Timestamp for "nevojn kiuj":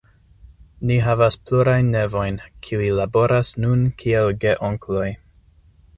1.97-2.89